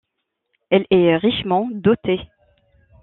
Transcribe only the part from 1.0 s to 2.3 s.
richement dotée.